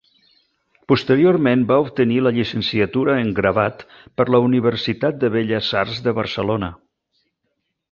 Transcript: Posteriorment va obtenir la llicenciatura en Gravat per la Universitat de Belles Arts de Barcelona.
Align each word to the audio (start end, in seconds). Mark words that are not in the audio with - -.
Posteriorment 0.91 1.65
va 1.71 1.77
obtenir 1.83 2.17
la 2.27 2.31
llicenciatura 2.37 3.19
en 3.25 3.29
Gravat 3.41 3.85
per 4.21 4.27
la 4.37 4.41
Universitat 4.47 5.23
de 5.27 5.33
Belles 5.37 5.71
Arts 5.85 6.01
de 6.09 6.17
Barcelona. 6.23 6.73